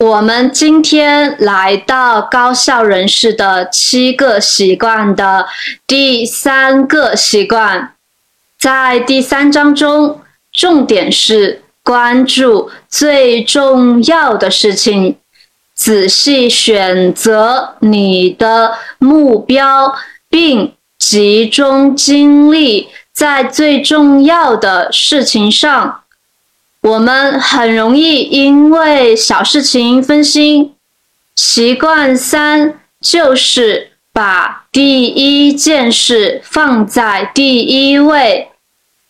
[0.00, 5.46] 我们今天来到高效人士的七个习惯的
[5.86, 7.92] 第三个习惯，
[8.58, 15.18] 在第三章中，重点是关注最重要的事情，
[15.74, 19.94] 仔细选择你的目标，
[20.30, 26.00] 并集中精力在最重要的事情上。
[26.82, 30.74] 我们很容易因为小事情分心。
[31.36, 38.48] 习惯三就是把第一件事放在第一位。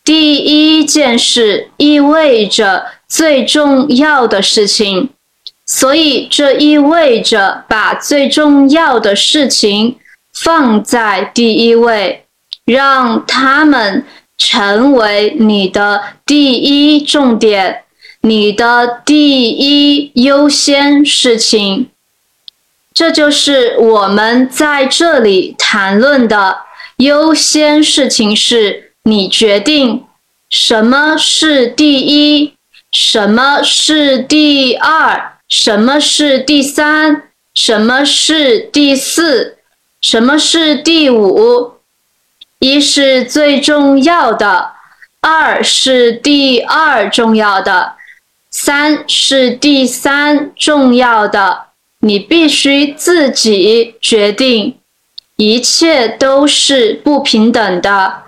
[0.02, 5.10] 第一件事意味着最重要的事情，
[5.64, 9.96] 所以这意味着把最重要的事情
[10.32, 12.24] 放在第一位，
[12.64, 14.04] 让他们。
[14.40, 17.84] 成为你的第一重点，
[18.22, 21.88] 你的第一优先事情，
[22.94, 26.60] 这就是我们在这里谈论的
[26.96, 28.34] 优先事情。
[28.34, 30.04] 是你决定
[30.48, 32.54] 什么是第一，
[32.90, 37.24] 什么是第二，什么是第三，
[37.54, 39.58] 什么是第四，
[40.00, 41.74] 什么是第五。
[42.60, 44.72] 一是最重要的，
[45.22, 47.94] 二是第二重要的，
[48.50, 51.68] 三是第三重要的。
[52.00, 54.78] 你必须自己决定，
[55.36, 58.24] 一切都是不平等的。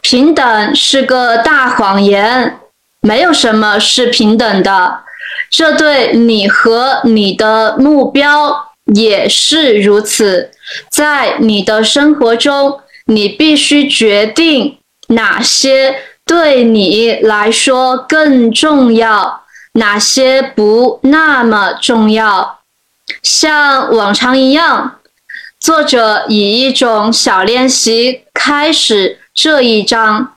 [0.00, 2.58] 平等是个大谎言，
[3.02, 5.00] 没有什么是平等的。
[5.50, 10.50] 这对你和你的目标也是如此，
[10.88, 12.80] 在你的生活中。
[13.06, 22.60] 你必须决定哪些对你来说更重要，哪些不那么重要。
[23.22, 25.00] 像往常一样，
[25.60, 30.36] 作者以一种小练习开始这一章。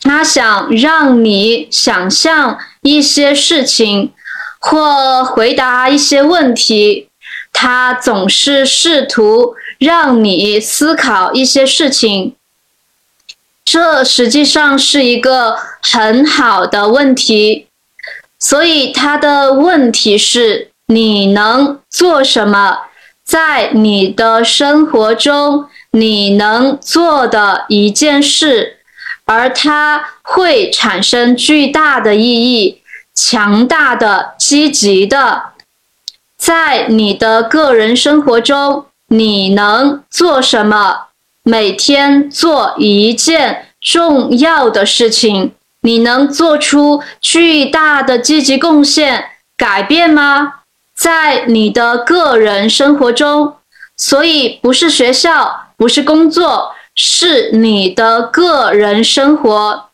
[0.00, 4.12] 他想让你想象一些事情，
[4.58, 7.08] 或回答一些问题。
[7.52, 9.54] 他总是试图。
[9.78, 12.34] 让你思考一些事情，
[13.64, 17.66] 这实际上是一个很好的问题。
[18.40, 22.78] 所以他的问题是：你能做什么？
[23.24, 28.78] 在你的生活中，你能做的一件事，
[29.26, 32.80] 而它会产生巨大的意义、
[33.14, 35.52] 强大的、积极的，
[36.38, 38.86] 在你的个人生活中。
[39.08, 41.06] 你能做什么？
[41.42, 50.56] 每天做一件重要的事情，你能做出巨大的积极贡献、改变吗？
[50.94, 53.54] 在你的个人生活中，
[53.96, 59.86] 所以不是学校，不是工作，是你的个人生活。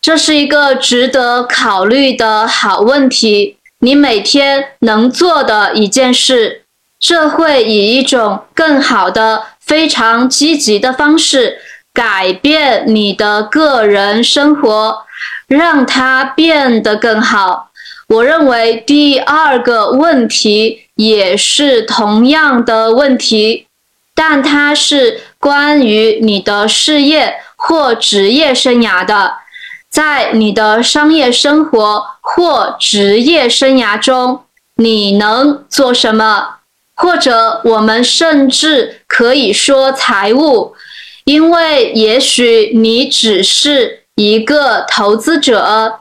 [0.00, 3.58] 这是一个值得考虑的好问题。
[3.78, 6.61] 你每天能做的一件事。
[7.02, 11.58] 这会以一种更好的、非常积极的方式
[11.92, 15.04] 改变你的个人生活，
[15.48, 17.70] 让它变得更好。
[18.06, 23.66] 我认为第二个问题也是同样的问题，
[24.14, 29.38] 但它是关于你的事业或职业生涯的。
[29.90, 34.44] 在你的商业生活或职业生涯中，
[34.76, 36.60] 你能做什么？
[36.94, 40.74] 或者我们甚至可以说财务，
[41.24, 46.00] 因为也许你只是一个投资者，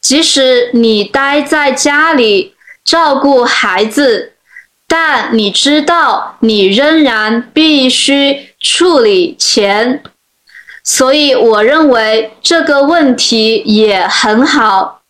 [0.00, 2.54] 即使你待在家里
[2.84, 4.34] 照顾孩子，
[4.86, 10.02] 但你知道你仍然必须处理钱，
[10.84, 15.02] 所以我认为这个问题也很好。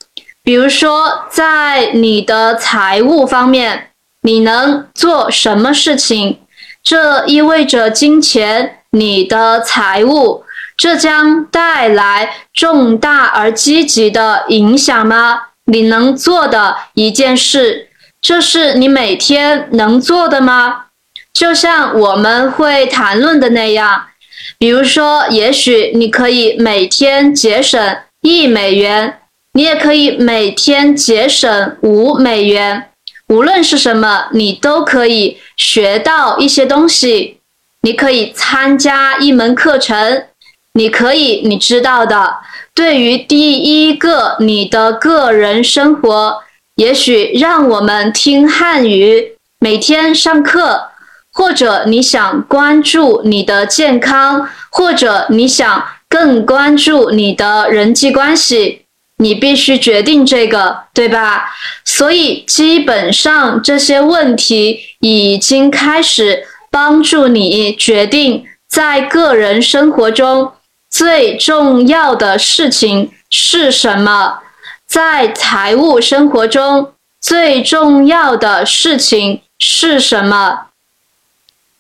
[0.43, 3.88] 比如说，在你的财务方面。
[4.23, 6.39] 你能做什么事情？
[6.83, 10.45] 这意味着金钱，你的财务，
[10.77, 15.41] 这将带来重大而积极的影响吗？
[15.67, 17.89] 你能做的一件事，
[18.21, 20.87] 这是你每天能做的吗？
[21.35, 24.07] 就像我们会谈论的那样，
[24.59, 29.21] 比如说，也许你可以每天节省一美元，
[29.53, 32.91] 你也可以每天节省五美元。
[33.29, 37.39] 无论是什么，你都可以学到一些东西。
[37.83, 40.25] 你可以参加一门课程，
[40.73, 42.39] 你可以你知道的。
[42.75, 46.43] 对于第一个你的个人生活，
[46.75, 50.89] 也许让我们听汉语，每天上课，
[51.33, 58.83] 或者你想关注你的健康，或者你想更关注你的人际关系，
[59.19, 61.51] 你必须决定这个，对吧？
[61.85, 70.53] 所以基本上这些问题已经开始帮助你决定在个人生活中
[70.89, 74.39] 最重要的事情是什么。
[74.87, 80.69] 在财务生活中最重要的事情是什么？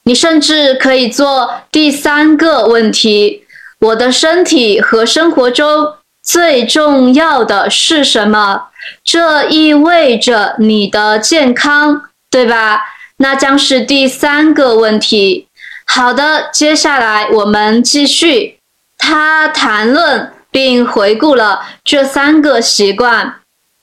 [0.02, 3.44] 你甚至可以做第三个问题：
[3.78, 5.94] 我的身体和生活中
[6.28, 8.68] 最重要的是什么？
[9.02, 12.82] 这意味着你的健康，对吧？
[13.16, 15.48] 那将是第三个问题。
[15.86, 18.58] 好的，接下来我们继续。
[18.98, 20.34] 他谈论。
[20.50, 23.34] 并回顾了这三个习惯，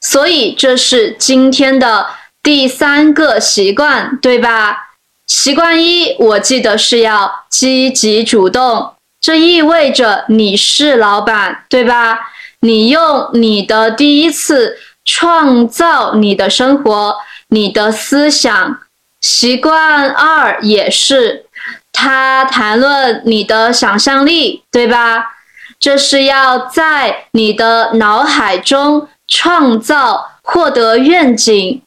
[0.02, 2.08] 所以这是今天的
[2.42, 4.96] 第三个习惯，对吧？
[5.28, 12.34] 习惯一，我记得是要积极主动，这意味着你是老板，对吧？
[12.66, 17.18] 你用你的第一次创造你的生活，
[17.50, 18.80] 你的思想。
[19.22, 21.46] 习惯二也是，
[21.92, 25.36] 他谈论你的想象力，对吧？
[25.80, 31.82] 这是要在你的脑海中创造、获得愿景。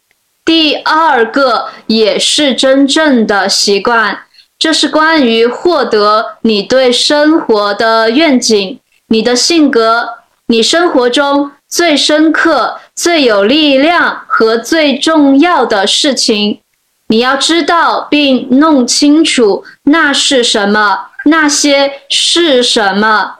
[0.44, 4.20] 第二个也是真正的习惯，
[4.58, 8.78] 这是关于获得你对生活的愿景、
[9.08, 10.08] 你的性格、
[10.50, 16.61] 你生活中最深刻、最有力量和最重要的事情。
[17.09, 23.37] 你要知道并弄清楚那是什么，那些是什么。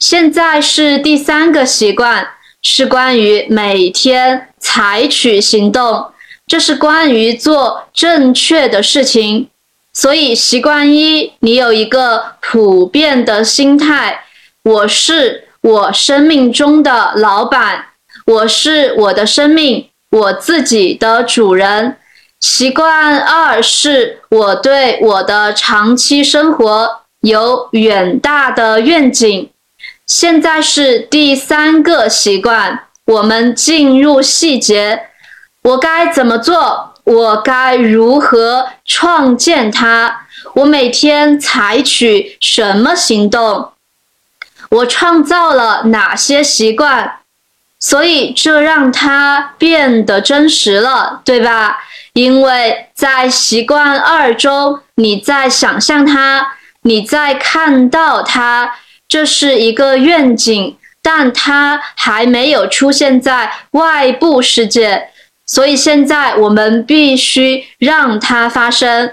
[0.00, 2.28] 现在是第三个习惯，
[2.60, 6.12] 是关于每天采取行动，
[6.48, 9.48] 这是关于做正确的事情。
[9.92, 14.24] 所以，习惯一，你有一个普遍的心态：
[14.64, 17.84] 我是我生命中的老板，
[18.26, 21.98] 我是我的生命我自己的主人。
[22.40, 29.50] 习惯二是我对我的长期生活有远大的愿景。
[30.04, 35.04] 现在是第三个习惯，我们进入细节。
[35.62, 36.94] 我该怎么做？
[37.04, 40.26] 我该如何创建它？
[40.54, 43.71] 我每天采取什么行动？
[44.72, 47.18] 我创造了哪些习惯？
[47.78, 51.78] 所以这让它变得真实了，对吧？
[52.14, 58.76] 因为在习惯二中，你在想象它，你在看到它。
[59.08, 65.10] 这是一个愿景，但它还没有出现在外部世界，
[65.44, 69.12] 所以现在我们必须让它发生。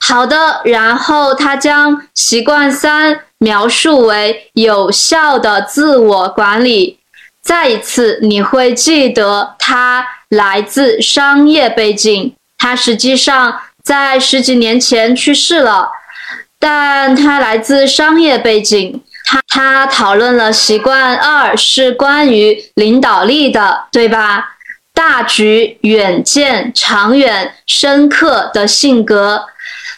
[0.00, 6.98] 好的，然后他将习惯三描述为有效的自我管理。
[7.42, 15.90] 再一次，你会记得他来自商业背景，他实际上在十几年前去世了，
[16.58, 19.02] 但他来自商业背景。
[19.26, 24.56] 他他讨论了习惯二是关于领导力的，对吧？
[24.94, 29.44] 大局、远见、长远、深刻的性格，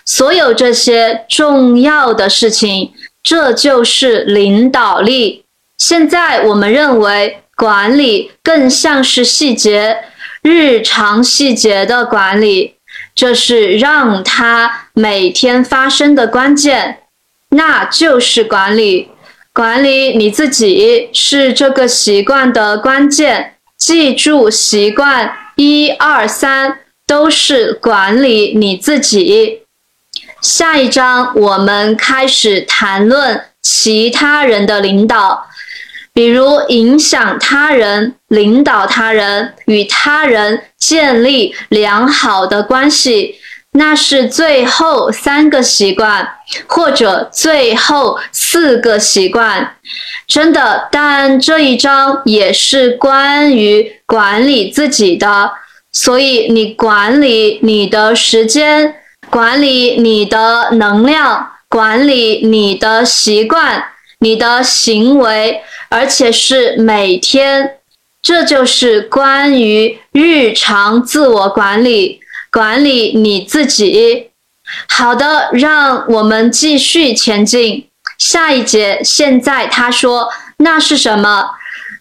[0.05, 2.93] 所有这些重要的事情，
[3.27, 5.45] 这就是领导力。
[5.77, 9.97] 现在我们认为管理更像是细节，
[10.43, 12.77] 日常细节的管理，
[13.17, 17.01] 这是让它每天发生的关键，
[17.49, 19.09] 那就是管理。
[19.53, 23.55] 管理你自己是这个习惯的关键。
[23.77, 29.63] 记住，习惯一二三都是管理你自己。
[30.47, 35.45] 下一章我们开始谈论其他人的领导，
[36.15, 43.41] 比如影响他人、领导他人、与他人建立良好的关系。
[43.73, 46.27] 那是最后三个习惯，
[46.69, 49.75] 或者最后四个习惯，
[50.29, 50.89] 真的。
[50.93, 55.51] 但这一章也是关于管理自己的，
[55.91, 58.95] 所以你管理你的时间，
[59.37, 63.85] 管理你的能量，管理你的习惯，
[64.21, 67.75] 你的行为，而且是每天。
[68.23, 72.21] 这就是关于日常自我管理。
[72.51, 74.31] 管理你自己。
[74.89, 77.87] 好的，让我们继续前进。
[78.17, 81.51] 下一节，现在他说那是什么？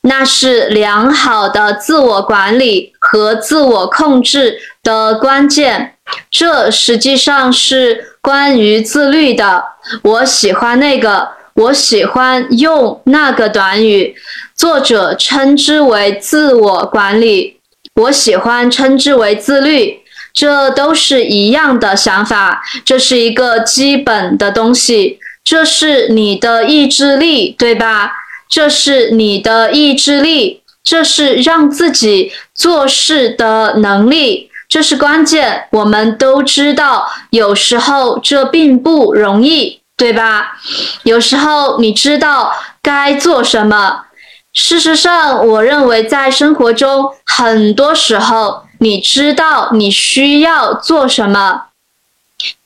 [0.04, 5.95] 那是良好的自我管理和自我控制的关键。
[6.30, 9.64] 这实际上是关于自律的。
[10.04, 14.16] 我喜欢那个，我喜欢用那个短语，
[14.56, 17.60] 作者称之为自我管理，
[17.96, 20.02] 我喜欢称之为自律。
[20.34, 25.18] 这都是一样的想法，这是一个基本的东西。
[25.46, 28.12] 这是你的意志力，对吧？
[28.50, 35.70] 这是你的意志力，这是让自己做事的能力，这是关键。
[35.72, 40.58] 我们都知道，有时候这并不容易，对吧？
[41.04, 42.52] 有时候你知道
[42.82, 44.08] 该做什么。
[44.52, 48.64] 事实上，我认为在生活中，很多时候。
[48.80, 51.68] 你知道你需要做什么？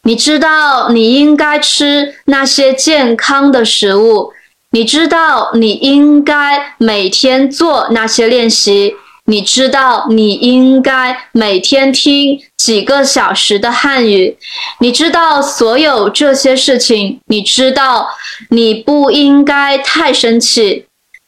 [0.01, 4.33] 你知道你应该吃那些健康的食物。
[4.71, 8.95] 你知道你应该每天做那些练习。
[9.29, 14.35] 你知道你应该每天听几个小时的汉语。
[14.79, 17.19] 你知道所有这些事情。
[17.27, 18.09] 你知道
[18.49, 20.87] 你不应该太生气。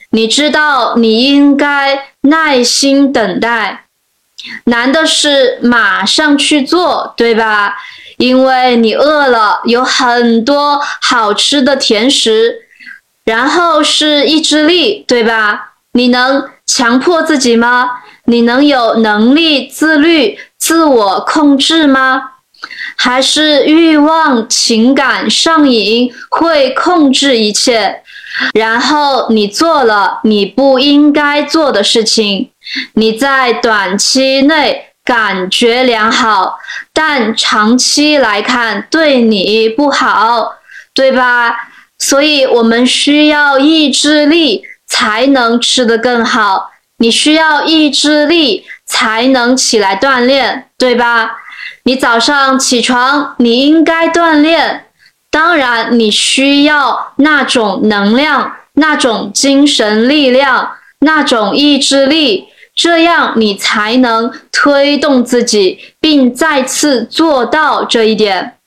[0.10, 3.86] 你知道你应该耐心等待。
[4.64, 7.76] 难的是马上去做，对吧？
[8.18, 12.56] 因为你饿了，有很多好吃的甜食。
[13.24, 15.74] 然后是意志力，对吧？
[15.94, 17.90] 你能强迫自己吗？
[18.26, 22.32] 你能有能力自律、自我控制吗？
[22.96, 28.02] 还是欲望、情感上瘾会控制一切？
[28.54, 32.50] 然后你做了你不应该做的事情。
[32.94, 36.58] 你在短期内感觉良好，
[36.94, 40.54] 但长期来看对你不好，
[40.94, 41.54] 对吧？
[42.00, 46.72] 所以我们需要意志力才能吃得更好。
[46.98, 51.38] 你需要意志力才能起来锻炼，对吧？
[51.86, 54.88] 你早上起床，你应该锻炼。
[55.30, 62.50] 当然，你需要那种能量、那种精神力量、那种意志力。
[62.76, 68.58] 这样你才能推动自己，并再次做到这一点。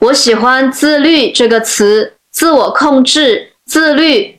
[0.00, 4.37] 我喜欢“自律”这个词，自我控制、自律。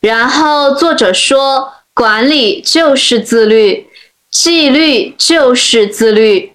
[0.00, 3.86] 然后作者说，管理就是自律，
[4.30, 6.52] 纪律就是自律。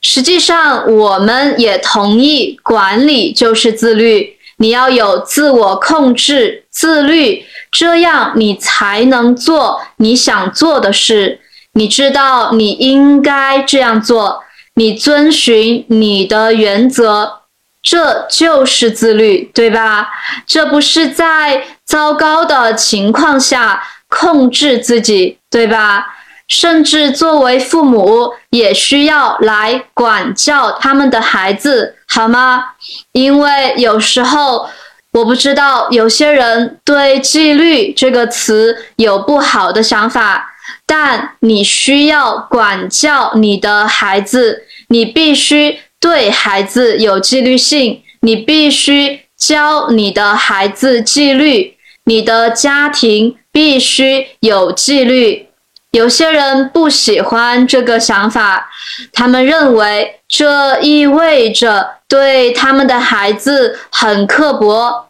[0.00, 4.36] 实际上，我们也同意，管理就是自律。
[4.58, 11.40] 你要有自我控制、自律，这样你才能做你想做的事。
[11.74, 14.42] 你知道你应该这样做，
[14.74, 17.40] 你遵循你的原则，
[17.82, 20.10] 这就是自律，对吧？
[20.46, 26.06] 这不是在糟糕的情况下控制自己，对吧？
[26.48, 32.64] 甚至作为父母也需要来管教他们的孩子，好吗？
[33.12, 34.66] 因为有时候
[35.12, 40.48] 我不知道有些人对纪律这个词有不好的想法。
[40.86, 55.48] 但你需要管教你的孩子，你必须对孩子有纪律性，你必须教你的孩子纪律，你的家庭必须有纪律。
[55.92, 58.70] 有些人不喜欢这个想法，
[59.12, 65.08] 他们认为这意味着对他们的孩子很刻薄。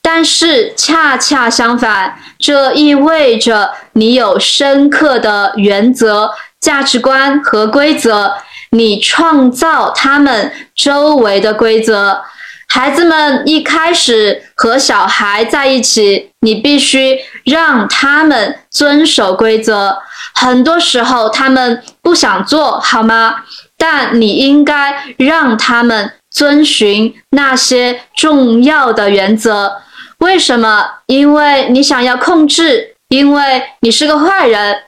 [0.00, 8.34] 但是恰恰相反，这意味着你有深刻的原则、价值观和规则，
[8.70, 12.22] 你创造他们周围的规则。
[12.68, 19.98] 孩子们一开始和小孩在一起，你必须让他们遵守规则。
[20.34, 23.36] 很多时候他们不想做好吗？
[23.76, 29.80] 但你应该让他们遵循那些重要的原则。
[30.18, 30.84] 为什么？
[31.06, 34.82] 因为你想要控制，因为你是个坏人。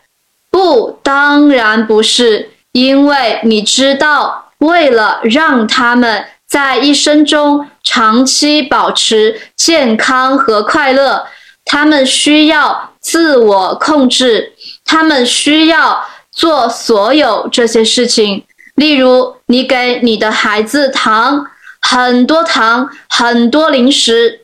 [0.51, 11.25] 不，当然不是，因为你知道，为了让他们在一生中长期保持健康和快乐，
[11.65, 14.53] 他们需要自我控制，
[14.85, 18.45] 他们需要做所有这些事情。
[18.75, 21.47] 例如，你给你的孩子糖，
[21.81, 24.41] 很多糖，很多零食。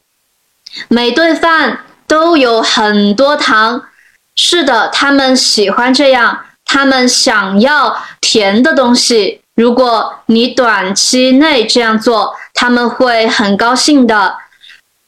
[0.86, 3.82] 每顿饭都有很多糖，
[4.36, 9.40] 是的，他们喜欢这样，他们想要甜的东西。
[9.56, 14.36] 如果你短期内这样做，他们会很高兴的。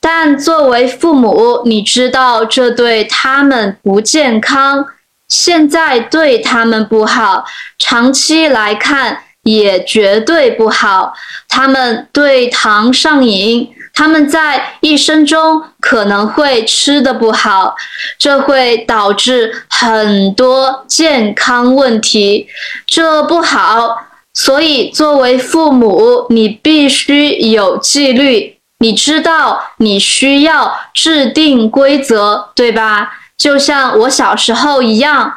[0.00, 4.86] 但作为父母，你知道这对他们不健康，
[5.28, 7.44] 现在对他们不好，
[7.78, 11.12] 长期来看也绝对不好。
[11.46, 17.74] 他们对糖上瘾，他们在一生中可能会吃的不好，
[18.18, 22.48] 这会导致很多健康问题，
[22.86, 24.07] 这不好。
[24.40, 33.10] 所以作为父母，你必须有纪律，你知道你需要制定规则，对吧？
[33.36, 35.34] 就像我小时候一样，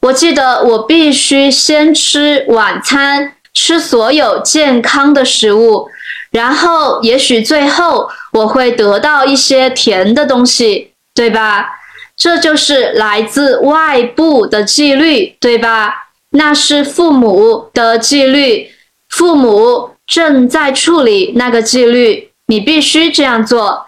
[0.00, 5.86] 我记得我必须先吃晚餐，吃所有健康的食物，
[6.30, 11.68] 然后也许最后我会得到一些甜的东西，对吧？
[12.16, 16.07] 这就是来自外部的纪律，对吧？
[16.38, 18.70] 那是父母的纪律，
[19.08, 23.86] 父母正在处理那个纪律，你必须这样做。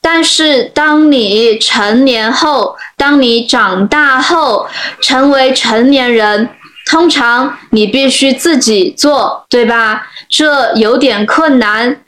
[0.00, 4.68] 但是，当你成年后，当你长大后，
[5.02, 6.48] 成为成年人，
[6.86, 10.06] 通常你必须自己做，对吧？
[10.28, 12.02] 这有点困难。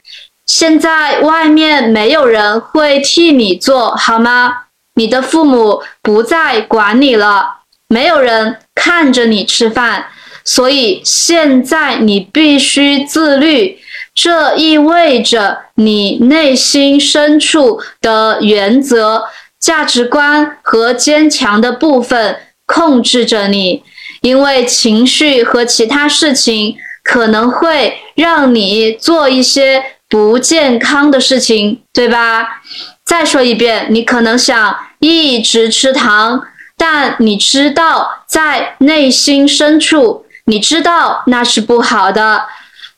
[0.47, 4.67] 现在外面没有人会替你做好吗？
[4.95, 10.07] 你的父母不再管你了，没有人看着你吃饭，
[10.45, 13.79] 所以现在你必须自律。
[14.15, 19.25] 这意味着你内心深处的原则、
[19.59, 22.37] 价值观和坚强的部分
[22.67, 23.83] 控制着你，
[24.21, 32.61] 因为情绪和其他事情可能会让你做一些不健康的事情，对吧？
[33.05, 36.43] 再说一遍，你可能想一直吃糖，
[36.85, 42.47] 但你知道在内心深处，你知道那是不好的。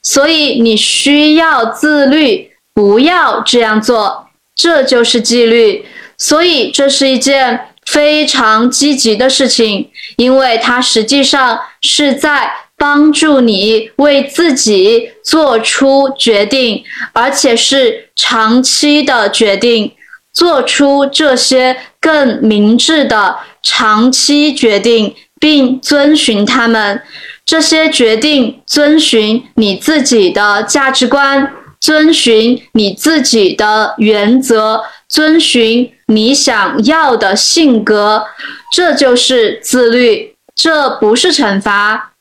[0.02, 5.84] 所以你需要自律，不要这样做，这就是纪律。
[6.16, 16.82] 所以这是一件非常积极的事情，因为它实际上是在帮助你为自己做出决定，
[17.12, 19.92] 而且是长期的决定，
[20.32, 27.02] 做出这些更明智的长期决定，并遵循他们。
[27.44, 38.24] 这些决定遵循你自己的价值观，遵循你自己的原则，遵循你想要的性格，
[38.72, 42.13] 这就是自律，这不是惩罚。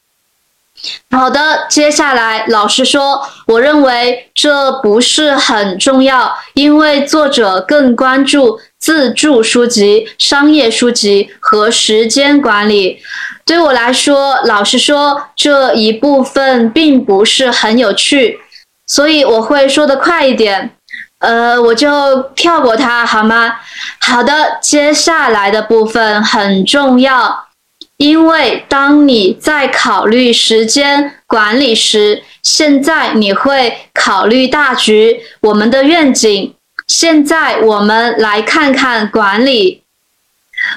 [1.12, 13.02] 好的，接下来老师说，我认为这不是很重要，因为作者更关注自助书籍、商业书籍和时间管理。
[13.46, 18.39] 对我来说，老实说，这一部分并不是很有趣，
[18.88, 20.76] 所以我会说的快一点，
[21.19, 23.56] 呃，我就跳过它，好吗？
[24.00, 27.48] 好的，接下来的部分很重要，
[28.04, 36.54] 因为当你在考虑时间管理时，现在你会考虑大局，我们的愿景。
[36.86, 39.84] 现在我们来看看管理。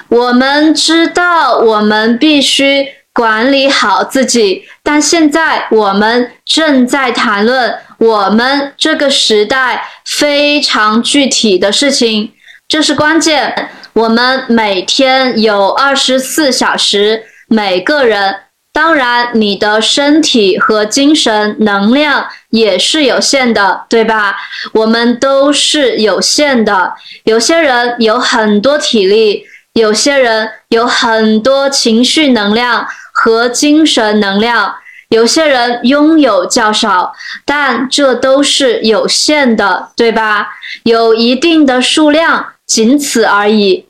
[0.07, 12.31] 我们知道我们必须管理好自己，但现在我们正在谈论我们这个时代非常具体的事情，
[12.69, 13.69] 这是关键。
[13.93, 18.35] 我们每天有二十四小时，每个人，
[18.73, 24.35] 当然你的身体和精神能量也是有限的，对吧？
[24.73, 29.45] 我们都是有限的，有些人有很多体力。
[29.73, 34.73] 有些人有很多情绪能量和精神能量，
[35.09, 37.13] 有些人拥有较少，
[37.45, 40.49] 但这都是有限的，对吧？
[40.81, 43.87] 有一定的数量，仅此而已。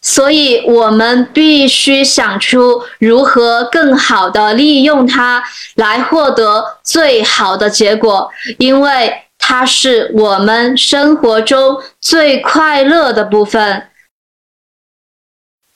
[0.00, 5.42] 所以，我们必须想出如何更好的利用它，
[5.74, 13.88] 来获得最好的结果，因为它是我们生活中最快乐的部分。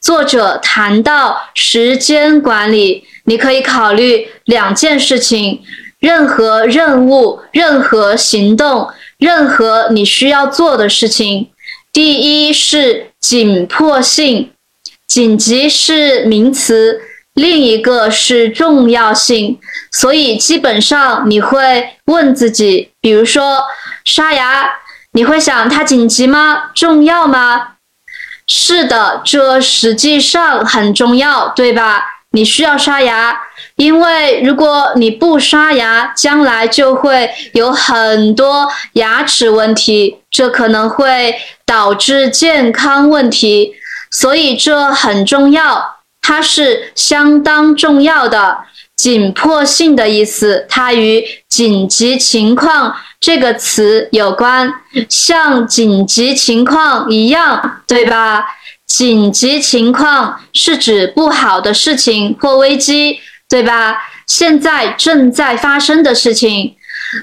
[0.00, 5.60] 作者谈到时间管理，你可以考虑两件事情：
[5.98, 11.50] 任何任务、任何行动、任何你需要做的事情。
[11.92, 14.52] 第一是紧迫性，
[15.06, 17.00] 紧急是名词；
[17.34, 19.58] 另一个是重要性。
[19.90, 23.64] 所以基本上你会问自己，比如说
[24.04, 24.70] 刷牙，
[25.12, 26.70] 你会想它紧急吗？
[26.74, 27.72] 重要吗？
[28.46, 32.04] 是的，这实际上很重要，对吧？
[32.32, 33.36] 你需要刷牙，
[33.80, 43.72] 因为如果你不刷牙，将来就会有很多牙齿问题，这可能会导致健康问题，
[44.10, 45.96] 所以这很重要。
[46.20, 48.58] 它是相当重要的、
[48.94, 54.70] 紧迫性的意思，它与紧急情况这个词有关，
[55.08, 58.44] 像紧急情况一样，对吧？
[58.86, 63.98] 紧急情况是指不好的事情或危机，对吧？
[64.26, 66.76] 现在正在发生的事情。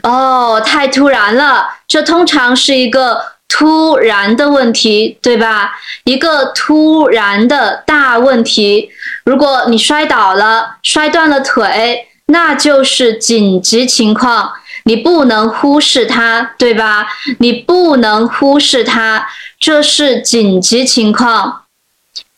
[0.03, 5.71] 哦，太突然了，这通常是一个突然的问题，对吧？
[6.03, 8.89] 一个突然的大问题。
[9.23, 14.51] 如果你摔倒了，摔断了腿，那就是紧急情况，
[14.83, 17.07] 你不能忽视它，对吧？
[17.39, 19.25] 你不能忽视它。
[19.57, 21.63] 这是紧急情况，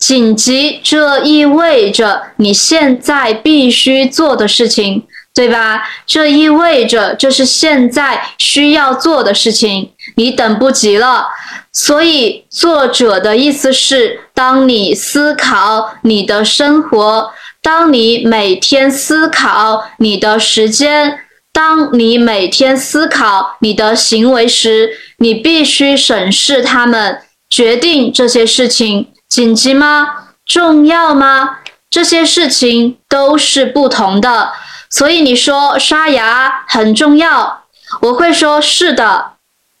[0.00, 5.82] 紧急，这意味着你现在必须做的事情，对吧？
[6.06, 11.26] 这意味着这是现在需要做的事情，你等不及了。
[11.72, 17.30] 所以，作者的意思是：当你思考你的生活，
[17.62, 21.20] 当你每天思考你的时间，
[21.52, 30.26] 当你每天思考你的行为时，你必须审视他们，决定这些事情紧急吗？
[30.44, 31.60] 重要吗？
[31.88, 34.52] 这些事情都是不同的。
[34.90, 37.62] 所以你说刷牙很重要，
[38.02, 39.34] 我会说是的。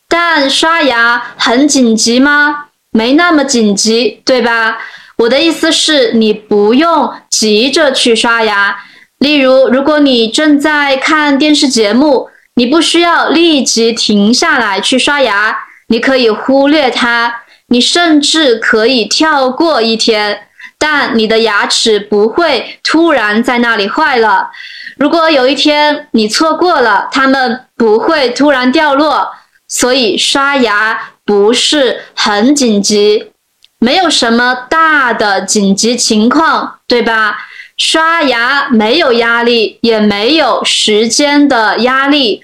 [0.08, 2.66] 但刷牙很紧急吗？
[2.92, 4.78] 没那么紧急，对吧？
[5.18, 8.78] 我的意思是你不用急着去刷牙。
[9.18, 12.30] 例如，如果你正在看电视节目。
[12.56, 24.50] 你不需要立即停下来去刷牙，你可以忽略它，你甚至可以跳过一天，但你的牙齿不会突然在那里坏了。
[24.96, 29.30] 如果有一天你错过了，它们不会突然掉落。
[29.68, 33.30] 所以刷牙不是很紧急，
[33.78, 37.38] 没有什么大的紧急情况，对吧？
[37.76, 42.42] 刷牙没有压力，也没有时间的压力。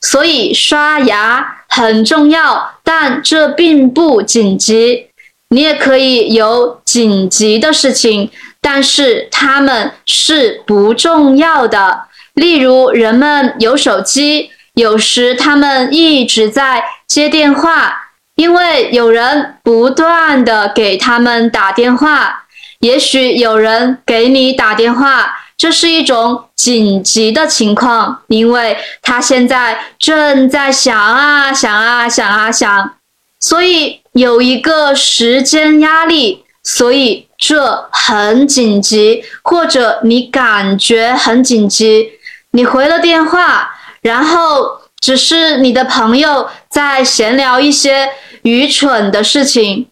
[0.00, 5.06] 所以刷牙很重要，但这并不紧急。
[5.50, 12.08] 你也可以有紧急的事情，但是他们是不重要的。
[12.34, 22.44] 例如，人们有手机，有时他们一直在接电话，因为有人不断的给他们打电话。
[22.80, 25.34] 也许有人给你打电话。
[25.58, 32.94] 这是一种紧急的情况，因为他现在正在想啊想啊想啊想，
[33.40, 42.12] 所以有一个时间压力，所以这很紧急，或者你感觉很紧急，
[42.52, 48.10] 你回了电话，然后只是你的朋友在闲聊一些
[48.42, 49.88] 愚蠢的事情，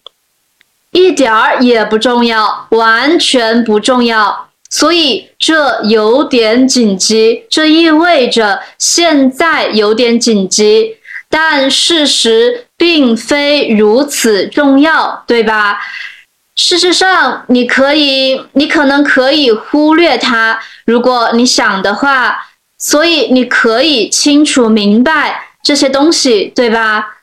[0.93, 4.47] 一点儿也不重要，完全不重要。
[4.79, 10.97] 所以这有点紧急，这意味着现在有点紧急，
[11.31, 15.81] 但事实并非如此重要，对吧？
[16.55, 22.49] 事实上，你可以，你可能可以忽略它，如果你想的话。
[22.79, 27.17] 所以你可以清楚明白这些东西，对吧？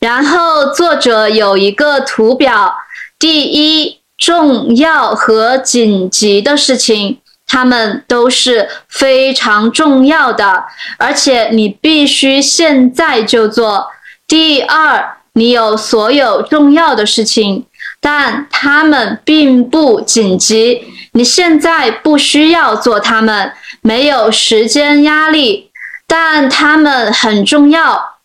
[0.00, 2.74] 然后作者有一个图表，
[3.16, 4.01] 第一。
[4.22, 10.62] 重要和紧急的事情，它们都是非常重要的，
[10.96, 13.88] 而且你必须现在就做。
[14.28, 17.66] 第二，你有所有重要的事情，
[18.00, 25.72] 但它们并不紧急，你现在不需要做它们，没有时间压力，
[26.06, 28.20] 但它们很重要。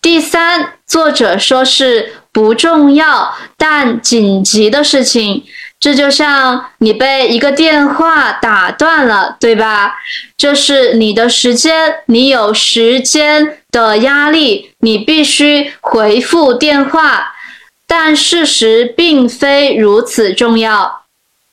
[0.00, 2.12] 第三，作者说是。
[2.32, 5.44] 不重要但紧急的事情，
[5.78, 9.96] 这就像你被一个电话打断了，对吧？
[10.36, 17.34] 这是你的时间，你有时间的压力，你必须回复电话。
[17.86, 21.02] 但事实并非如此重要。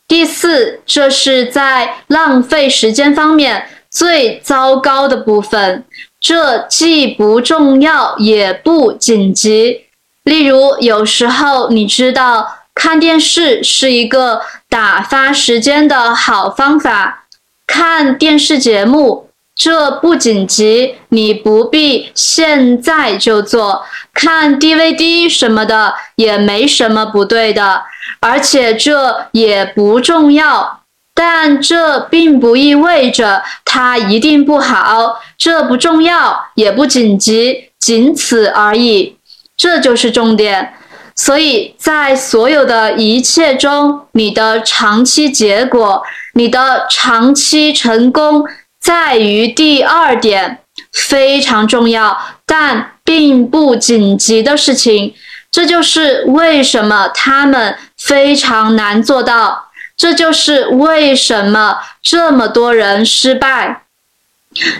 [0.07, 5.83] 第四，这是在浪费时间方面最糟糕的部分。
[6.21, 9.81] 这既不重要，也不紧急。
[10.29, 17.25] 例如，有时候你知道看电视是一个打发时间的好方法，
[17.65, 23.83] 看电视节目这不紧急，你不必现在就做。
[24.13, 27.83] 看 DVD 什么的也没什么不对的，
[28.21, 30.81] 而且这也不重要。
[31.13, 39.17] 但这并不意味着它一定不好，这不重要也不紧急，仅此而已。
[39.59, 40.73] 这就是重点，
[41.13, 46.01] 所以在所有的一切中，你的长期结果，
[46.35, 48.45] 你的长期成功，
[48.79, 50.59] 在于第二点，
[50.93, 55.13] 非常重要，但并不紧急的事情。
[55.51, 59.65] 这就是为什么他们非常难做到，
[59.97, 63.83] 这就是为什么这么多人失败。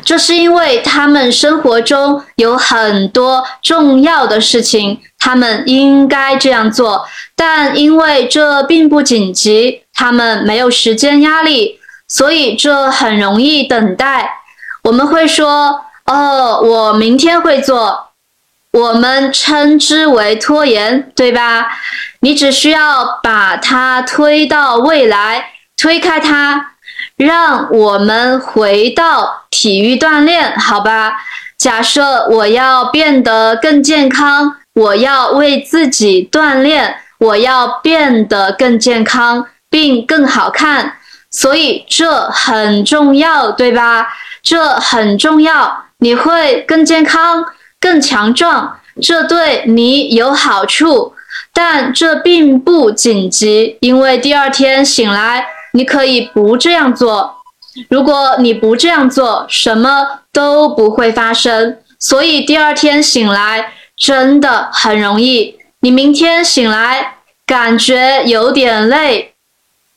[0.03, 7.05] 这是因为他们生活中有很多重要的事情，他们应该这样做，
[7.36, 14.41] 但因为这并不紧急，他们没有时间压力，所以这很容易等待。
[14.84, 18.08] 我们会说：“哦，我明天会做。”
[18.71, 21.67] 我们称之为拖延，对吧？
[22.19, 26.73] 你只需要把它推到未来，推开它。
[27.19, 31.17] 让我们回到体育锻炼，好吧？
[31.58, 40.93] 假设我要变得更健康，我要为自己锻炼，我要变得更健康并更好看，
[41.29, 44.08] 所以这很重要，对吧？
[44.41, 47.43] 这很重要，你会更健康、
[47.82, 51.13] 更强壮，这对你有好处，
[51.53, 55.45] 但这并不紧急，因为第二天醒来。
[55.73, 57.36] 你可以不这样做，
[57.89, 61.77] 如果你不这样做，什么都不会发生。
[61.99, 65.58] 所以第二天醒来真的很容易。
[65.82, 69.34] 你明天醒来感觉有点累，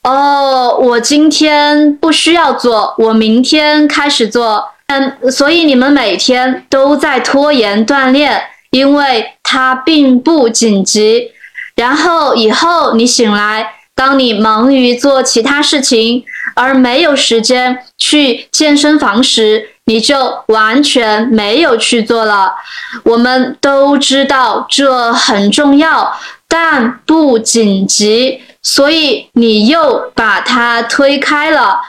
[0.03, 4.69] 哦，我今天不需要做，我明天开始做。
[4.87, 11.31] 嗯，所以你们每天都在拖延锻炼，因为它并不紧急。
[11.75, 13.73] 然后以后你醒来。
[13.95, 16.23] 当你忙于做其他事情
[16.55, 22.55] 而没有时间去健身房时，你就完全没有去做了。
[23.03, 31.81] 我们都知道这很重要，但不紧急，所以你又把它推开了，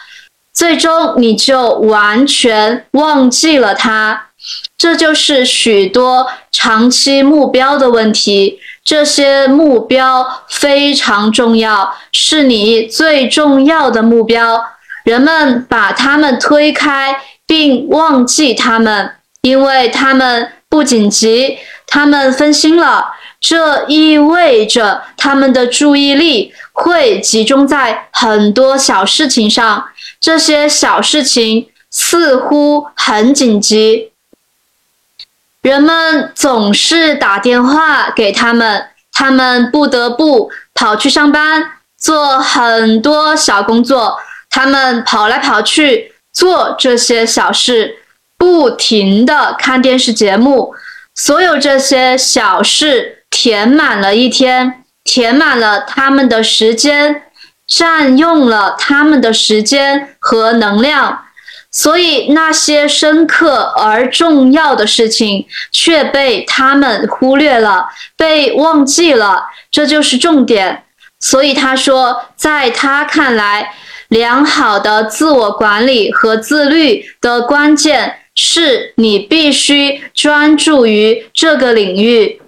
[0.53, 4.29] 最终你就完全忘记了它。
[4.77, 8.59] 这就是许多长期目标的问题。
[8.85, 14.63] 这些目标非常重要，是你最重要的目标。
[15.05, 17.17] 人们把他们推开
[17.47, 23.13] 并忘记他们，因为他们不紧急，他们分心了。
[23.41, 29.85] 这意味着他们的注意力会集中在很多小事情上，
[30.19, 34.13] 这些小事情似乎很紧急。
[35.65, 41.65] 人们总是打电话给他们，他们不得不跑去上班，
[41.97, 44.19] 做很多小工作。
[44.51, 47.97] 他们跑来跑去做这些小事，
[48.37, 50.75] 不停的看电视节目。
[51.15, 57.23] 所有这些小事填满了一天，填满了他们的时间，
[57.67, 61.21] 占用了他们的时间和能量。
[61.77, 70.85] 所以那些深刻而重要的事情却被他们忽略了，被忘记了，这就是重点。
[71.19, 73.75] 所以他说，在他看来，
[74.07, 82.41] 良好的自我管理和自律的关键是你必须专注于这个领域，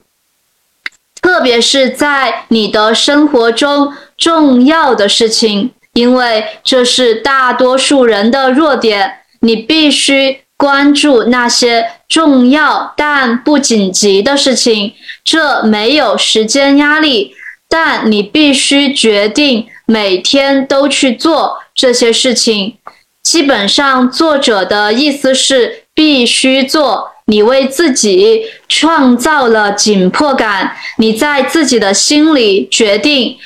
[1.21, 5.73] 特别是在你的生活中重要的事情。
[5.97, 14.93] 因为这是大多数人的弱点，你必须关注那些重要但不紧急的事情。
[15.25, 17.33] 这没有时间压力，
[17.67, 22.77] 但你必须决定每天都去做这些事情。
[23.23, 27.13] 基本上，作者的意思是必须做。
[27.29, 33.37] 你为自己创造了紧迫感，你在自己的心里决定。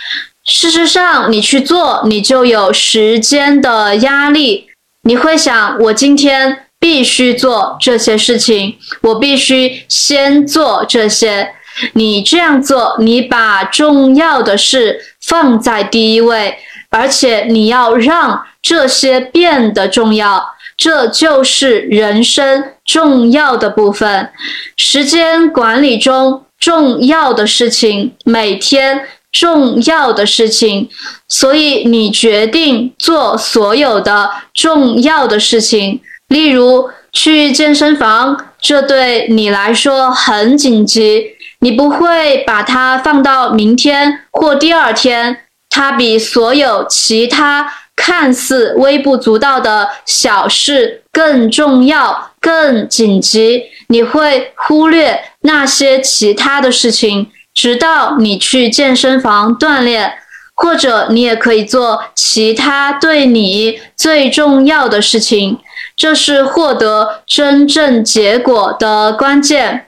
[0.53, 4.67] 事实上，你去做，你就有时间的压力。
[5.05, 11.53] 你会想，我今天必须做这些事情，我必须先做这些。
[11.93, 16.59] 你这样做，你把重要的事放在第一位，
[16.91, 20.45] 而且你要让这些变得重要。
[20.77, 24.29] 这就是人生重要的部分。
[24.77, 29.07] 时间管理中重要的事情，每天。
[29.33, 30.89] 重要的事情，
[31.29, 36.01] 所以你决定做所有的重要的事情。
[36.29, 45.41] 例如去健身房，这对你来说很紧急，你不会把它放到明天或第二天。
[45.73, 53.63] 它比所有其他看似微不足道的小事更重要、更紧急。
[53.87, 57.31] 你会忽略那些其他的事情。
[57.55, 60.15] 直到你去健身房锻炼，
[60.55, 65.59] 或者你也可以做其他对你最重要的事情。
[65.97, 69.87] 这是获得真正结果的关键。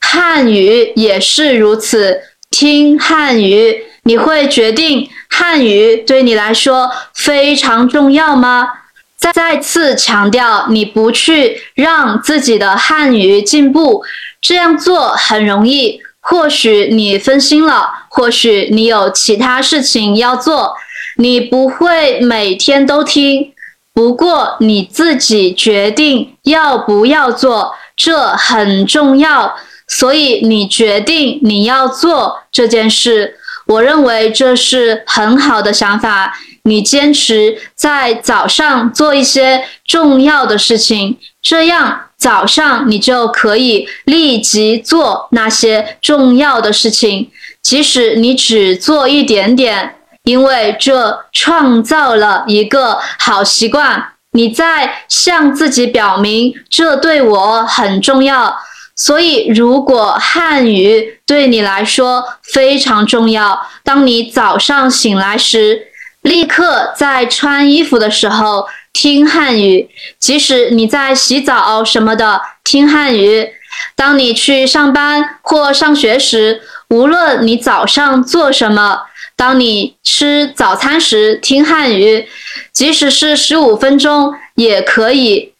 [0.00, 2.22] 汉语也是如此。
[2.50, 8.68] 听汉语，你会决定汉语对你来说非常重要吗？
[9.16, 14.04] 再再次强调，你不去让自己的汉语进步，
[14.40, 16.00] 这样做很容易。
[16.22, 20.74] 或许你分心了，或许你有其他事情要做，
[21.18, 23.52] 你不会每天都听。
[23.92, 29.54] 不过你自己决定要不要做，这很重要。
[29.88, 36.32] 所以你决定你要做这件事，我认为这是很好的想法。
[36.64, 54.10] 你坚持在早上做一些重要的事情，这样早上你就可以立即做那些重要的事情，即使你只做一点点，因为这创造了一个好习惯。
[54.34, 58.56] 你在向自己表明，这对我很重要。
[58.94, 65.88] 所以，如果汉语对你来说非常重要，当你早上醒来时，
[66.22, 73.46] 立刻在穿衣服的时候听汉语；即使你在洗澡什么的听汉语；
[73.94, 79.02] 当你去上班或上学时，无论你早上做什么，
[79.34, 82.28] 当你吃早餐时听汉语，
[82.72, 85.52] 即使是十五分钟也可以。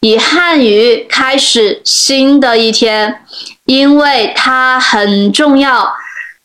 [0.00, 3.24] 以汉语开始新的一天，
[3.66, 5.94] 因为它很重要。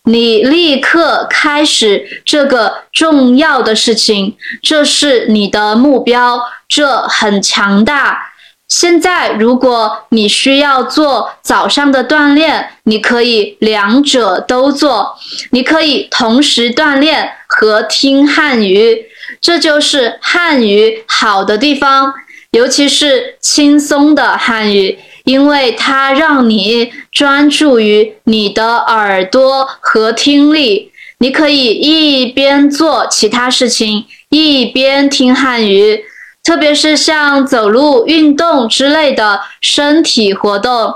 [0.08, 8.32] 你立刻开始这个重要的事情，这是你的目标，这很强大。
[8.70, 15.17] 现在，如果你需要做早上的锻炼，你可以两者都做。
[15.52, 19.06] 你可以同时锻炼和听汉语，
[19.41, 22.13] 这就是汉语好的地方。
[22.52, 30.93] 尤其是轻松的汉语，因为它让你专注于你的耳朵和听力。
[31.19, 36.05] 你可以一边做其他事情，一边听汉语，
[36.41, 40.95] 特别是像走路、运动之类的身体活动。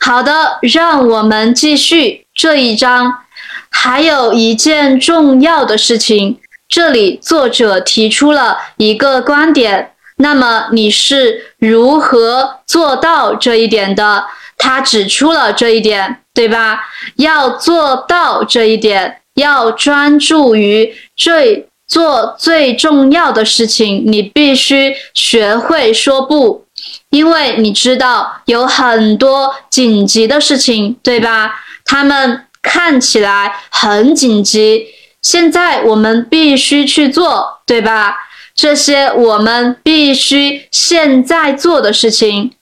[0.00, 3.20] 好的，让我们继续这一章。
[3.68, 6.40] 还有一件重要的事情。
[6.66, 14.24] 这里作者提出了一个观点，那么你是如何做到这一点的？
[14.56, 16.84] 他指出了这一点，对吧？
[17.16, 26.64] 要做到这一点，要专注于最做最重要的事情，你必须学会说不，
[27.10, 31.60] 因为你知道有很多紧急的事情，对吧？
[31.84, 34.86] 他们看起来很紧急。
[35.20, 38.23] 现在我们必须去做，对吧？
[38.54, 42.52] 这些我们必须现在做的事情，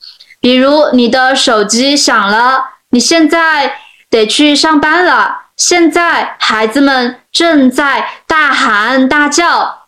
[0.40, 3.76] 比如你的手机响了，你现在
[4.08, 5.40] 得去上班了。
[5.56, 9.82] 现在孩子们正在大喊大叫，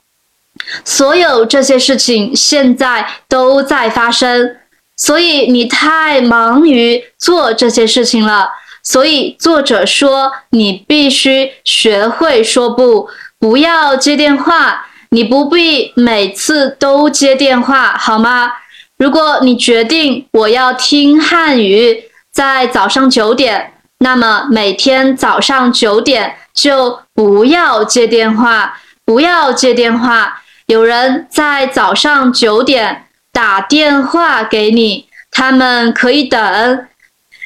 [0.85, 4.57] 所有这些事情现在都在发生，
[4.97, 8.51] 所以你太忙于做这些事情了。
[8.83, 13.09] 所以作者说，你必须学会说不，
[13.41, 14.87] 不要接电话。
[15.15, 18.51] 你不必每次都接电话，好吗？
[18.99, 30.43] 如果你决定我要听汉语，在早上九点，那么每天早上九点就不要接电话，不要接电话。
[30.67, 36.89] 有人在早上九点打电话给你，他们可以等。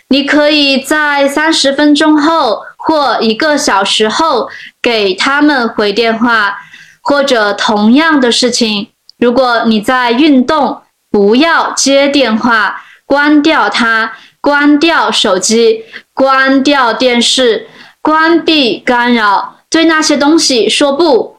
[0.09, 4.49] 你可以在三十分钟后或一个小时后
[4.81, 6.57] 给他们回电话，
[7.09, 8.89] 或者同样的事情。
[9.19, 17.67] 如果你在运动，不要接电话，关掉它，关掉手机，关掉电视，
[18.03, 21.39] 关闭干扰，对那些东西说不。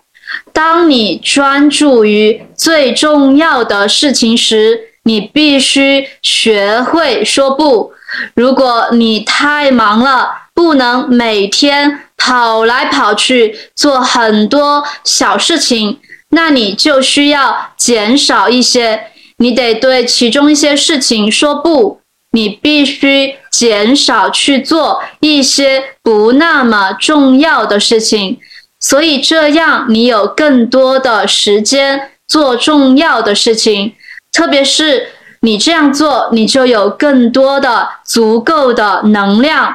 [0.52, 7.94] 当你专注于最重要的事情时，你必须学会说不。
[8.34, 16.02] 如果你太忙了，不能每天跑来跑去做很多小事情，
[16.32, 19.06] 那你就需要减少一些。
[19.38, 22.02] 你得对其中一些事情说不，
[22.32, 28.38] 你必须减少去做一些不那么重要的事情，
[28.82, 33.94] 所以这样你有更多的时间做重要的事情，
[34.34, 35.08] 特别是。
[35.42, 39.74] 你这样做，你就有更多的足够的能量，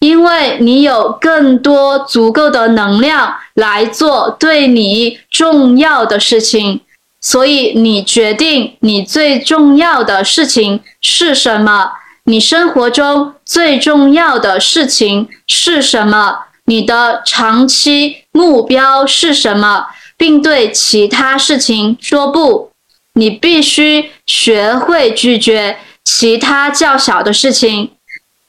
[0.00, 6.80] 因为你有更多足够的能量来做对你重要的事情，
[7.20, 11.92] 所以你决定你最重要的事情是什么。
[12.24, 16.46] 你生活中最重要的事情是什么？
[16.66, 19.86] 你的长期目标是什么？
[20.16, 22.70] 并对其他事情说不。
[23.14, 27.92] 你必须学会拒绝其他较小的事情，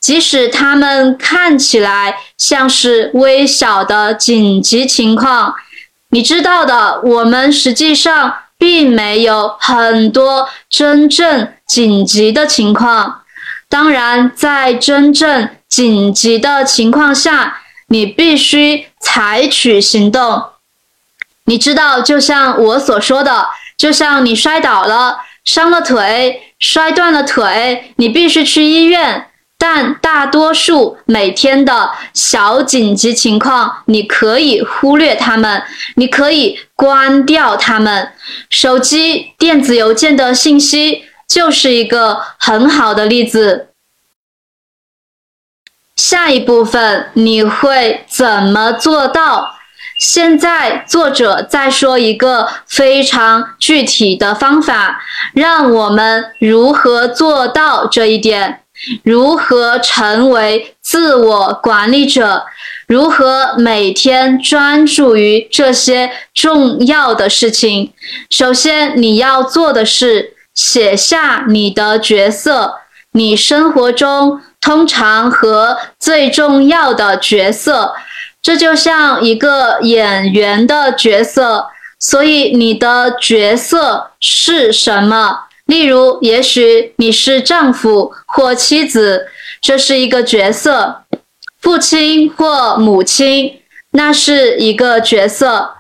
[0.08, 5.54] 即使他们看起来像是微小的紧急情况。
[6.12, 13.24] 你知道的，我们实际上并没有很多真正紧急的情况。
[13.68, 17.58] 当然，在真正紧急的情况下，
[17.90, 20.42] 你必须采取行动。
[21.44, 23.48] 你知道，就像我所说的，
[23.78, 29.26] 就像你摔倒了，伤了腿，摔断了腿，你必须去医院。
[29.58, 35.64] 但大多数每天的小紧急情况，你可以忽略它们，
[35.96, 38.12] 你可以关掉它们。
[38.50, 41.06] 手机、电子邮件的信息。
[41.28, 43.68] 就是一个很好的例子。
[45.98, 49.58] 下一部分你会怎么做到？
[50.00, 55.02] 现在作者再说一个非常具体的方法，
[55.34, 58.64] 让我们如何做到这一点？
[59.04, 62.46] 如何成为自我管理者？
[62.88, 67.92] 如何每天专注于这些重要的事情？
[68.30, 70.34] 首先，你要做的是。
[70.58, 72.80] 写下你的角色，
[73.12, 77.94] 你生活中通常和最重要的角色，
[78.42, 81.68] 这就像一个演员的角色。
[82.00, 85.42] 所以你的角色是什么？
[85.68, 89.28] 例如，也许你是丈夫或妻子，
[89.62, 91.04] 这是一个角色；
[91.62, 93.62] 父亲或母亲，
[93.92, 95.76] 那是一个角色。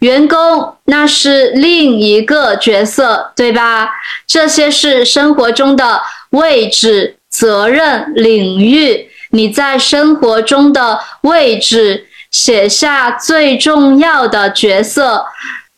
[0.00, 3.90] 员工那是另一个角色，对吧？
[4.26, 9.08] 这些是生活中的位置、责任、领域。
[9.30, 15.24] 你在生活中的位置，写下最重要的角色，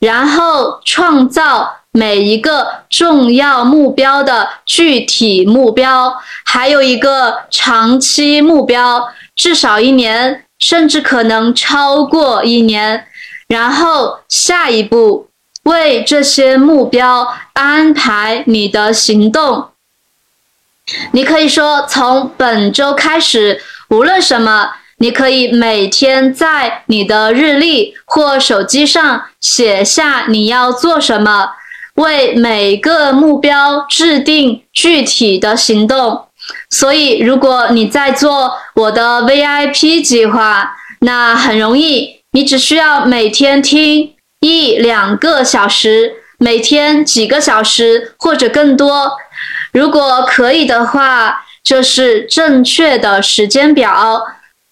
[0.01, 13.07] 然后创造每一个重要目标的具体目标，还有一个长期目标，至少一年，甚至可能超过一年。
[13.49, 15.31] 然后下一步，
[15.63, 19.71] 为这些目标安排你的行动。
[21.13, 31.53] 你可以说，从本周开始，无论什么，你可以每天在你的日历或手机上写下你要做什么，
[31.97, 36.27] 为每个目标制定具体的行动。
[36.71, 42.21] 所以，如果你在做我的 VIP 计划，那很容易。
[42.33, 49.13] 你只需要每天听一两个小时，每天几个小时或者更多。
[49.73, 54.27] 如果可以的话，这是正确的时间表。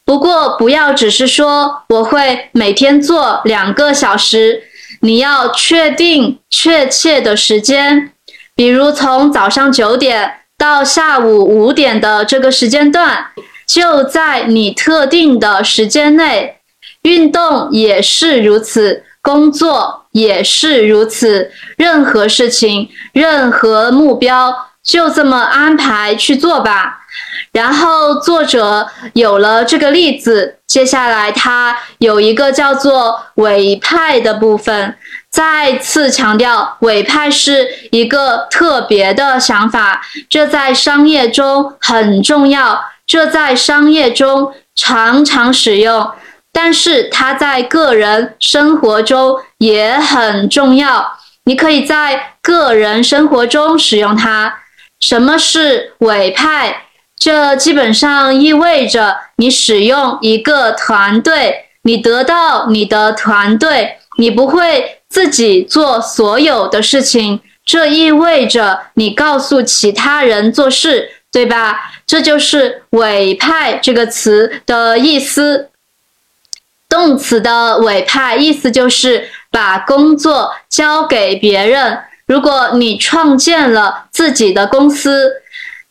[0.04, 4.64] 不过不要只是说我会每天做两个小时，
[5.04, 8.10] 你要确定确切的时间，
[8.56, 13.26] 比如从早上九点到下午五点的这个时间段，
[13.66, 16.56] 就在你特定的时间内。
[17.02, 27.00] 运动也是如此，工作也是如此，任何事情、任何目标，就这么安排去做吧。
[27.52, 34.98] 然后作者有了这个例子，接下来它有一个叫做委派的部分，
[35.30, 46.10] 再次强调委派是一个特别的想法，这在商业中很重要，这在商业中常常使用。
[46.52, 54.56] 但是它在个人生活中也很重要，你可以在个人生活中使用它。
[54.98, 56.86] 什么是委派？
[57.24, 67.40] 这基本上意味着你使用一个团队，你得到你的团队，你不会自己做所有的事情。
[67.64, 71.92] 这意味着你告诉其他人做事，对吧？
[72.06, 75.70] 这就是委派这个词的意思。
[76.90, 82.00] 动词的委派意思就是把工作交给别人。
[82.26, 85.32] 如果你创建了自己的公司，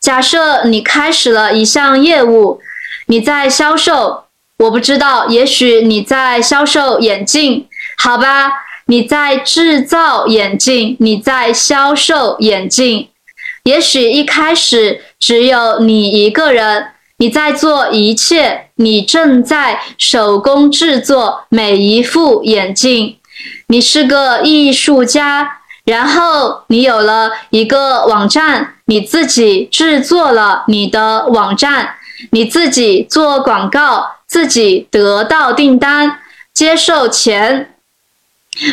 [0.04, 2.60] 假设你开始了一项业务，
[3.08, 4.26] 你在销售，
[4.58, 7.66] 我不知道，也许你在销售眼镜，
[7.98, 8.52] 好吧？
[8.88, 13.08] 你在制造眼镜，你在销售眼镜，
[13.64, 16.88] 也许一开始只有你一个人。
[17.20, 23.16] 你在做一切，你正在手工制作每一副眼镜。
[23.68, 31.96] 你是个艺术家，然后你有了一个网站，你自己制作了你的网站，
[32.32, 36.20] 你自己做广告，自己得到订单，
[36.54, 37.76] 接受钱，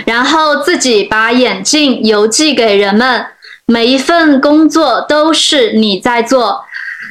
[0.06, 3.26] 然后自己把眼镜邮寄给人们。
[3.66, 6.64] 每一份工作都是你在做，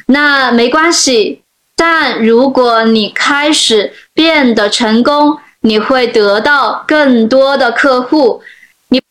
[0.06, 1.42] 那没关系。
[1.76, 8.42] 但如果你开始变得成功，你会得到更多的客户。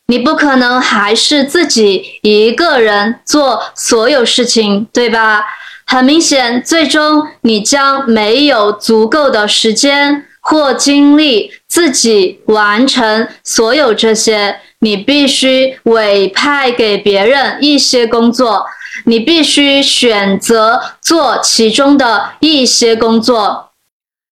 [0.09, 5.45] 你不可能还是自己一个人做所有事情，对吧？
[5.85, 14.59] 很明显，最终你将没有足够的时间或精力自己完成所有这些。
[14.79, 18.65] 你必须委派给别人一些工作，
[19.05, 23.69] 你必须选择做其中的一些工作，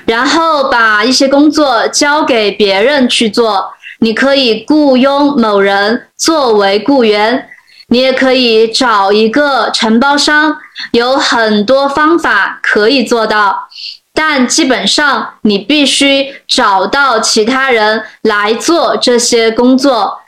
[0.05, 3.73] 然后把一些工作交给别人去做。
[3.99, 7.49] 你可以雇佣某人作为雇员，
[7.87, 10.57] 你也可以找一个承包商，
[10.91, 13.67] 有很多方法可以做到。
[14.13, 20.19] 但基本上，你必须找到其他人来做这些工作。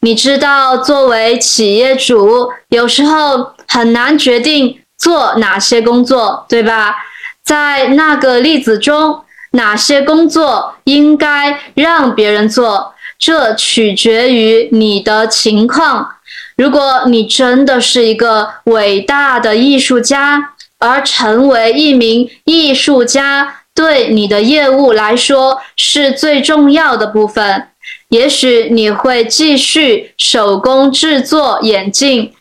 [0.00, 6.94] 你知道，作为企业主，有时候很难决定做哪些工作，对吧？
[7.44, 12.91] 在那个例子中，哪些工作应该让别人做，
[13.22, 16.16] 这取决于你的情况。
[16.56, 27.68] 如果你真的是一个伟大的艺术家，而成为一名艺术家对你的业务来说是最重要的部分。
[28.08, 32.32] 也许你会继续手工制作眼镜，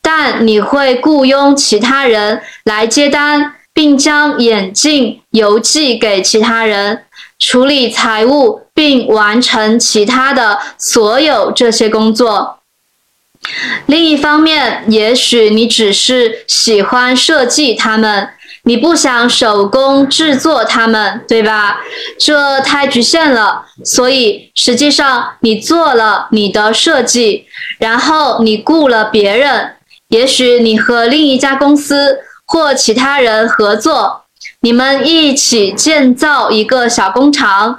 [0.00, 7.04] 但你会雇佣其他人来接单，并将眼镜邮寄给其他人，
[7.40, 12.58] 处理财务，并完成其他的所有这些工作。
[13.86, 18.28] 另一方面，也许你只是喜欢设计它们。
[18.64, 21.80] 你不想手工制作它们，对吧？
[22.18, 23.64] 这太局限了。
[23.82, 27.46] 所以实际上，你做了你的设计，
[27.78, 29.76] 然后你雇了别人。
[30.08, 34.24] 也许你和另一家公司或其他人合作，
[34.62, 37.78] 你们一起建造一个小工厂。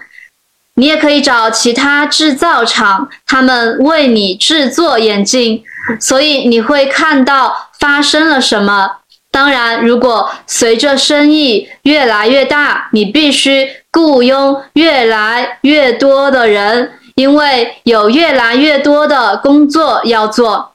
[0.75, 5.63] 你也可以找其他制造厂，他们为你制作眼镜。
[5.99, 8.97] 所以你会看到发生了什么。
[9.29, 20.73] 当然，如果随着生意越来越大，你必须雇佣越来越多的人，因为有越来越多的工作要做。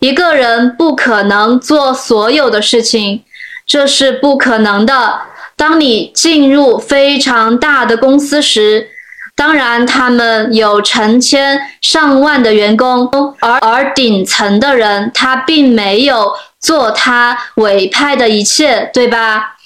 [0.00, 3.24] 一个人不可能做所有的事情，
[3.66, 5.20] 这是不可能的。
[5.60, 8.88] 当你进入非常大的公司时，
[9.36, 13.06] 当然他们有成千上万的员工，
[13.40, 16.32] 而而顶层的人他并没有。
[16.60, 19.56] 做他委派的一切，对吧？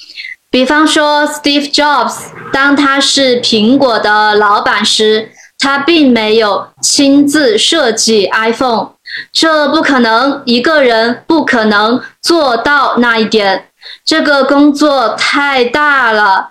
[0.48, 2.14] 比方说，Steve Jobs，
[2.52, 8.90] 当他是苹果的老板时，他并没有亲自设计 iPhone，
[9.32, 13.66] 这不可能，一个人不可能做到那一点，
[14.04, 16.50] 这个工作太大了。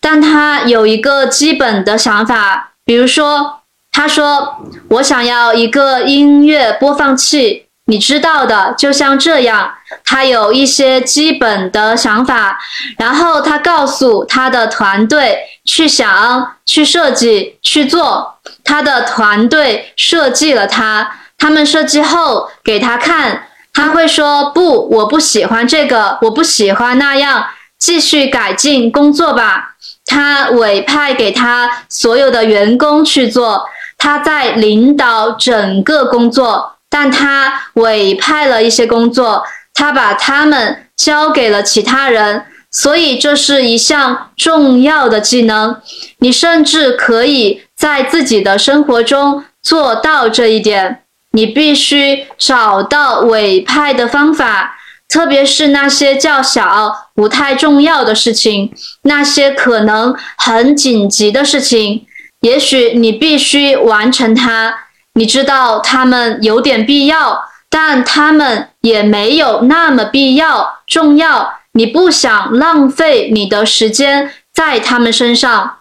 [0.00, 4.56] 但他有一个基本的想法，比如说，他说
[4.90, 9.74] ：“我想要一个音乐播放器。”你知道的，就像这样，
[10.04, 12.56] 他有一些基本的想法，
[12.96, 18.38] 然后他告诉他的团队去想、去设计、去做。
[18.64, 27.46] 他的团队设计了他，他们设计后给他看，他会说：“不，我不喜欢这个，我不喜欢那样，
[27.78, 33.64] 继续改进工作吧。”他委派给他所有的员工去做，
[33.96, 36.76] 他在领导整个工作。
[36.90, 45.80] 但他委派了一些工作，他把他们交给了其他人，所以这是一项重要的技能。
[46.18, 51.01] 你甚至可以在自己的生活中做到这一点。
[51.32, 54.76] 你必须找到委派的方法，
[55.08, 58.72] 特别是那些较小、不太重要的事情，
[59.02, 62.06] 那些可能很紧急的事情，
[62.40, 64.74] 也许你必须完成它。
[65.14, 71.60] 你知道他们有点必要，但他们也没有那么必要重要。
[71.72, 75.78] 你不想浪费你的时间在他们身上。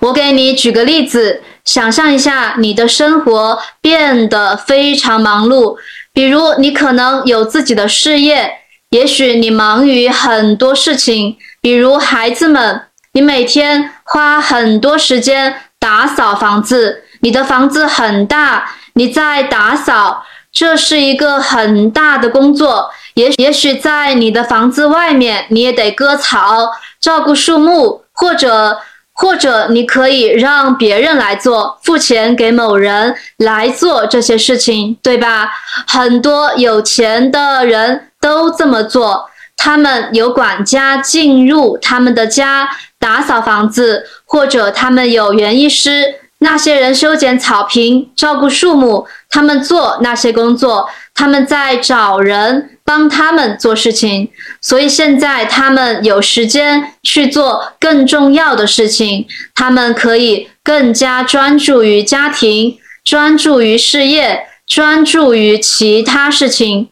[0.00, 5.76] 我给你举个例子，想象一下你的生活变得非常忙碌，
[6.12, 8.50] 比如你可能有自己的事业，
[8.90, 22.90] 也许你忙于很多事情，比如孩子们，你每天花很多时间打扫房子，你的房子很大，你在打扫，这是一个很大的工作。
[23.14, 28.78] 也也许在你的房子外面，你也得割草、照顾树木，或者
[29.18, 35.50] 或者你可以让别人来做，付钱给某人来做这些事情，对吧？
[35.86, 52.75] 很多有钱的人都这么做，他们有管家进入他们的家打扫房子，或者他们有园艺师，那些人修剪草坪、照顾树木，他们做那些工作，他们在找人。
[52.86, 54.30] 帮他们做事情，
[54.60, 59.26] 所以现在他们有时间去做更重要的事情。
[59.54, 66.88] 他们可以更加专注于家庭，专注于事业，专注于其他事情，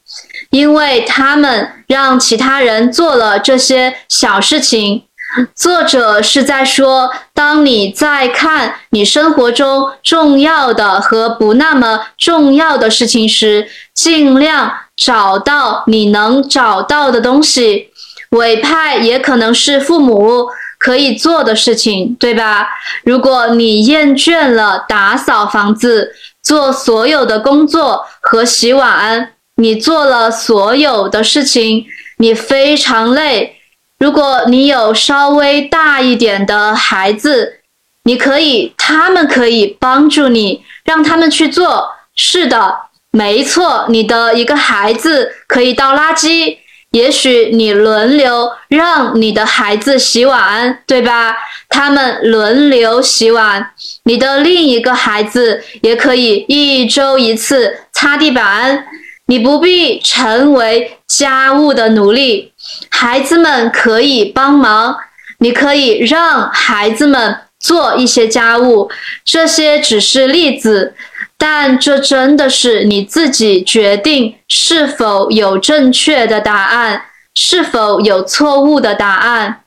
[0.50, 5.04] 因为他们让其他人做了这些小事情。
[5.56, 17.90] 作者是在说，当你在看你生活中重要的和不那么重要的事情时，尽量找到你能找到的东西。
[18.30, 22.68] 委派也可能是父母可以做的事情，对吧？
[23.04, 31.86] 如果你厌倦了打扫房子、做所有的工作和洗碗，你做了所有的事情，
[32.18, 33.56] 你非常累。
[34.00, 37.60] 如果你有稍微大一点的孩子，
[38.02, 41.88] 你可以，他们可以帮助你，让他们去做。
[42.16, 42.76] 是的，
[43.16, 46.56] 没错，你的一个孩子可以倒垃圾，
[46.90, 51.36] 也许你轮流让你的孩子洗碗，对吧？
[51.68, 53.70] 他们轮流洗碗。
[54.02, 58.84] 你的另一个孩子也可以一周一次擦地板。
[59.26, 62.52] 你不必成为家务的奴隶。
[62.90, 64.96] 孩子们可以帮忙，
[65.38, 68.90] 你可以让孩子们做一些家务，
[69.24, 70.94] 这些只是例子，
[71.36, 79.62] 但这真的是你自己决定是否有正确的答案，是否有错误的答案。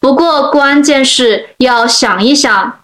[0.00, 2.80] 不过关键是要想一想，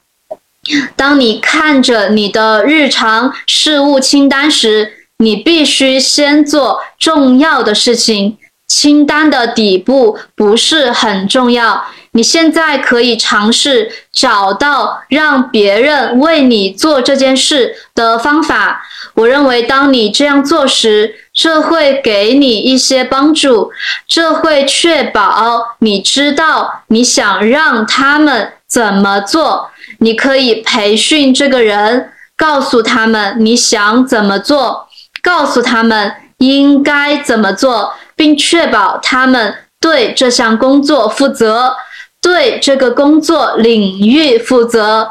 [0.94, 8.36] 当你看着你的日常事务清单时，你必须先做重要的事情。
[8.66, 11.86] 清单的底部不是很重要。
[12.12, 18.82] 你现在可以尝试找到让别人为你做这件事的方法。
[19.14, 23.70] 我认为，当你这样做时，这会给你一些帮助。
[24.06, 29.70] 这会确保你知道你想让他们怎么做。
[29.98, 34.88] 你可以培训这个人，告诉他们你想怎么做，
[35.22, 37.94] 告诉他们应该怎么做。
[38.18, 41.76] 并确保他们对这项工作负责，
[42.20, 45.10] 对这个工作领域负责，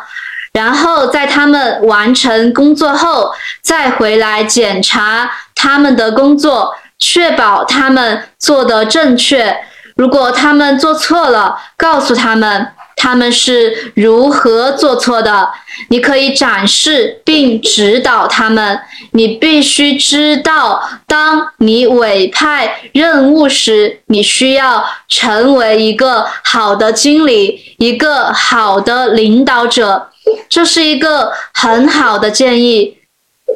[0.53, 3.31] 然后在他们完成工作后，
[3.61, 9.57] 再回来检查他们的工作，确保他们做的正确。
[9.95, 12.67] 如果他们做错了，告诉他们。
[12.97, 15.49] 他们是如何做错的？
[15.89, 18.81] 你可以展示并指导他们。
[19.11, 30.09] 你必须知道，当你委派任务时，你需要成为一个好的经理，一个好的领导者。
[30.49, 32.97] 这是一个很好的建议。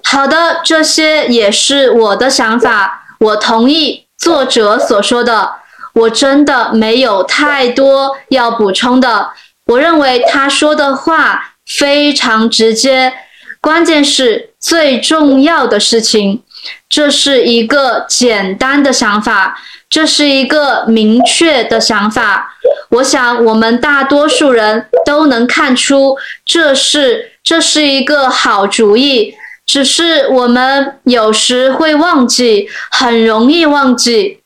[0.04, 3.06] 好的，这些也是我的想法。
[3.20, 5.61] 我同意作者所说的。
[5.94, 9.32] 我真的没有太多要补充的。
[9.66, 13.14] 我认为他说的话非常直接，
[13.62, 16.44] 关键是最重要的事情。
[16.90, 19.58] 这是一个简单的想法，
[19.90, 22.56] 这是一个明确的想法。
[22.90, 29.34] 我想我们大多数人都能看出，这是这是一个好主意。
[29.66, 34.41] 只是我们有时会忘记，很容易忘记。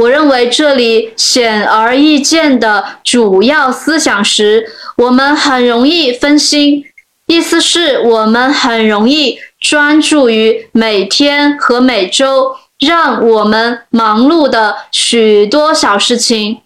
[0.00, 6.82] 我认为这里显而易见的主要思想时，我们很容易分心。
[7.26, 16.58] 意思是我们很容易专注于每天和每周让我们忙碌的许多小事情，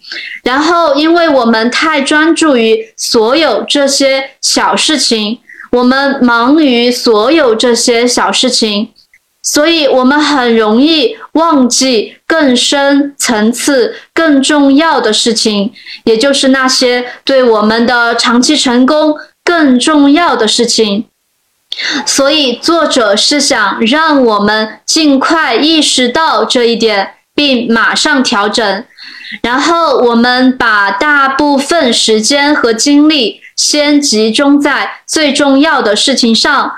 [0.45, 5.41] 然后因为我们太专注于所有这些小事情，
[5.73, 8.94] 我们忙于所有这些小事情。
[9.47, 15.71] 所以，我们很容易忘记更深层次、更重要的事情，
[16.05, 19.15] 也就是那些对我们的长期成功
[19.45, 21.05] 更重要的事情。
[22.07, 28.85] 所以，作者是想让我们尽快意识到这一点，并马上调整。
[29.43, 36.73] 然后我们把大部分时间和精力先集中在最重要的事情上，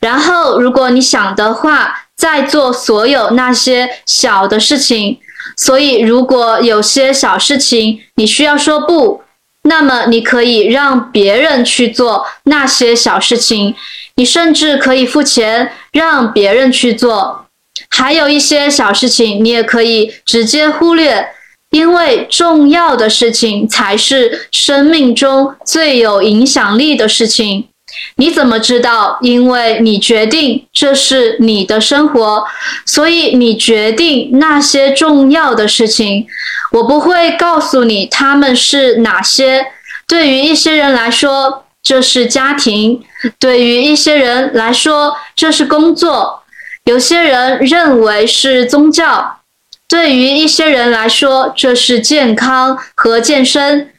[0.00, 5.18] 然后如果你想的话，在做所有那些小的事情。
[5.56, 9.22] 所以，如果有些小事情你需要说不，
[9.62, 13.74] 那么你可以让别人去做那些小事情，
[14.16, 17.46] 你甚至可以付钱让别人去做。
[17.90, 21.28] 还有一些小事情，你也可以直接忽略，
[21.70, 27.68] 因为重要的事情才是生命中最有影响力的事情。
[28.16, 29.18] 你怎么知道？
[29.22, 32.44] 因为你决定这是你的生活，
[32.84, 36.26] 所以你决定那些重要的事情。
[36.72, 39.68] 我不会告诉你他们是哪些。
[40.06, 43.00] 对于一些人来说，这是家庭；
[43.38, 46.42] 对于一些人来说，这是工作。
[46.84, 49.38] 有些人认为是宗教；
[49.86, 53.90] 对于一些人来说，这是健康和健身。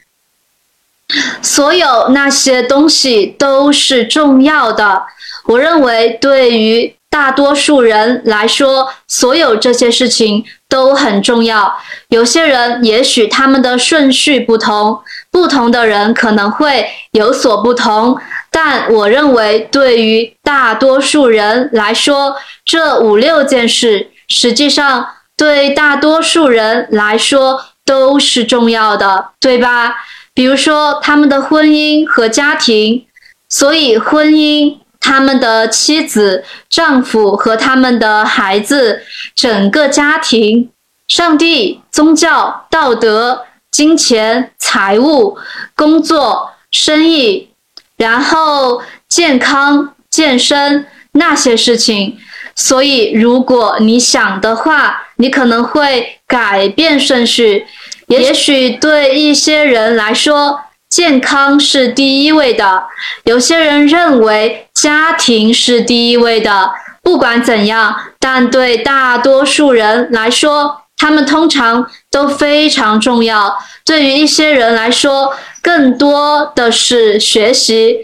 [1.42, 5.02] 所有那些东西都是重要的。
[5.46, 11.76] 我认为，对于大多数人来说，所有这些事情都很重要。
[12.10, 15.00] 有些人也许他们的顺序不同，
[15.30, 18.16] 不同的人可能会有所不同。
[18.52, 29.96] 但我认为，对于大多数人来说，这五六件事实际上对大多数人来说都是重要的，对吧？
[30.40, 33.04] 比如说他们的婚姻和家庭，
[33.50, 39.02] 所以婚姻、他们的妻子、丈夫和他们的孩子，
[39.34, 40.70] 整个家庭、
[41.06, 45.36] 上帝、宗教、道德、金钱、财务、
[45.76, 47.50] 工作、生意，
[47.98, 52.16] 然后健康、健身那些事情。
[52.56, 57.66] 所以，如果你想的话，你可能会改变顺序。
[58.10, 62.88] 也许对一些人来说，健康是第一位的；
[63.22, 66.72] 有些人认为家庭是第一位的。
[67.02, 73.56] 不管怎样，但对大多数人来说，他们通常都非常重要。
[73.86, 75.32] 对于一些人来说，
[75.62, 77.96] 更多的是学习。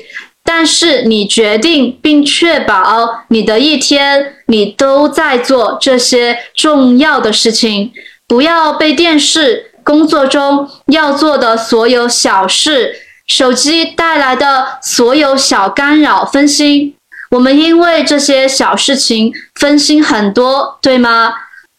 [0.45, 7.91] 但是你决定并确保你的一天，你都在做这些重要的事情，
[8.29, 9.73] 不要被电视。
[9.87, 12.97] 工作中要做的所有小事，
[13.29, 16.97] 手机带来的所有小干扰分心，
[17.31, 21.33] 我们因为这些小事情分心很多，对吗？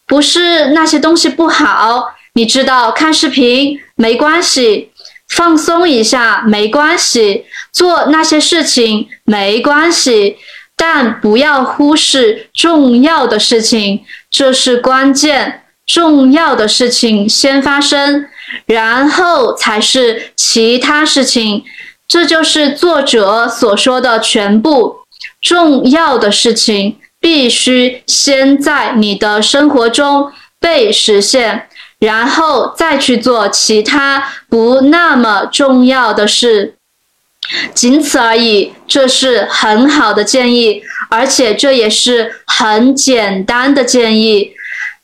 [0.06, 4.90] 不是那些东西不好，你知道，看视频没关系，
[5.28, 7.44] 放松一下没关系，
[7.74, 10.38] 做那些事情没关系，
[10.74, 15.64] 但不要忽视重要的事情，这是关键。
[15.88, 18.26] 重要的事情先发生，
[18.66, 21.64] 然后才是其他事情。
[22.06, 24.98] 这就是作者所说的全部。
[25.40, 30.30] 重要的事情必须先在你的生活中
[30.60, 31.68] 被实现，
[31.98, 36.76] 然后再去做其他不那么重要的事。
[37.72, 38.74] 仅此而已。
[38.86, 44.52] 这是很好的建议，而且这也是很简单的建议。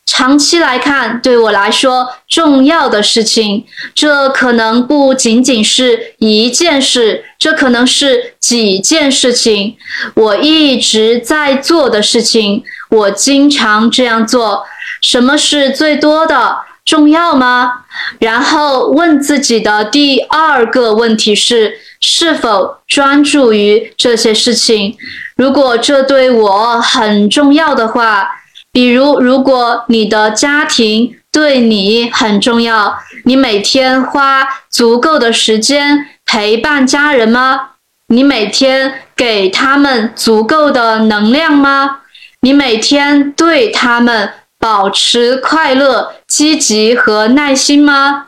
[0.05, 9.75] 长期来看，对我来说重要的事情，这可能不仅仅是一件事，这可能是几件事情。
[10.13, 14.65] 我一直在做的事情，我经常这样做。
[15.01, 16.59] 什么是最多的？
[16.85, 17.85] 重要吗？
[18.19, 24.95] 然后问自己的第二个问题是：是否专注于这些事情？
[25.35, 28.29] 如果这对我很重要的话。
[28.75, 37.69] 比如，如果你的家庭对你很重要，你每天花足够的时间陪伴家人吗？
[38.07, 42.01] 你每天给他们足够的能量吗？
[42.41, 48.25] 你每天对他们保持快乐、积极和耐心吗？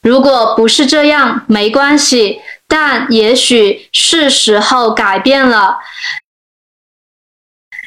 [0.00, 5.76] 如果不是这样，没关系，但也许是时候改变了。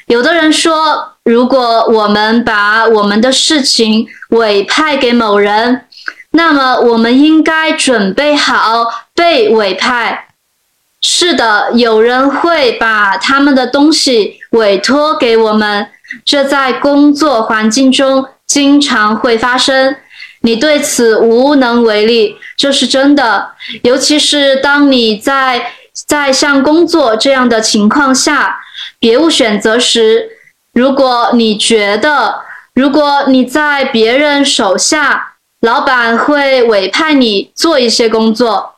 [0.09, 1.15] 有的人说。
[1.25, 5.85] 如果我们把我们的事情委派给某人，
[6.31, 10.29] 那么我们应该准备好被委派。
[11.01, 15.87] 是的，有人会把他们的东西委托给我们，
[16.25, 19.95] 这在工作环境中经常会发生。
[20.41, 23.51] 你对此无能为力，这是真的。
[23.83, 28.59] 尤其是当你在在像工作这样的情况下，
[28.99, 30.29] 别无选择时。
[30.73, 32.41] 如果你觉得，
[32.73, 38.75] 如果你在别人手下，老板会委派你做一些工作，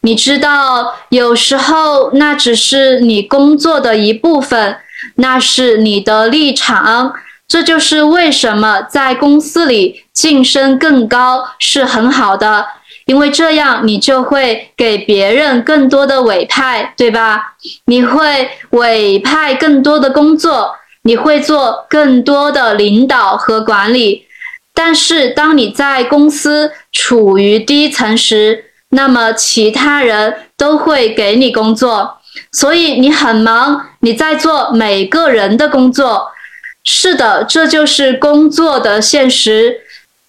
[0.00, 4.78] 你知道，有时候那只是你工作的一部分，
[5.16, 7.14] 那是你的立场。
[7.46, 12.66] 这就是为什么在公司里晋升更高是很好的。
[13.06, 17.54] 因为这样，你就会给别人更多的委派，对吧？
[17.86, 24.26] 你会委派更多的工作，你会做更多的领导和管理。
[24.72, 32.18] 但是，当你在公司处于低层时，那么其他人都会给你工作，
[32.52, 36.28] 所以你很忙，你在做每个人的工作。
[36.82, 39.80] 是的，这就是工作的现实。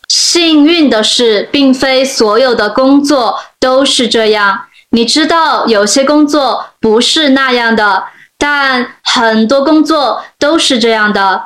[0.07, 4.65] 幸运的是，并非所有的工作都是这样。
[4.91, 8.05] 你知道，有些工作不是那样的，
[8.37, 11.43] 但很多工作都是这样的。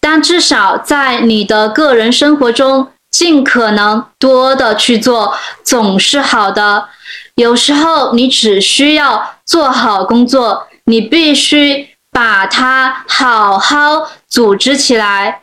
[0.00, 6.88] 但至少在你的个人生活中，尽可能多的去做，总是好的。
[7.36, 15.41] 有时候，你只需要做好工作，你必须把它好好组织起来。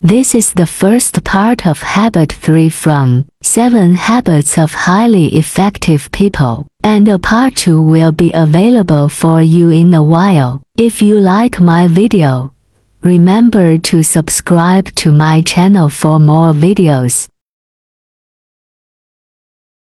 [0.00, 6.68] This is the first part of Habit 3 from 7 Habits of Highly Effective People,
[6.84, 10.62] and a part 2 will be available for you in a while.
[10.76, 12.54] If you like my video,
[13.02, 17.28] remember to subscribe to my channel for more videos.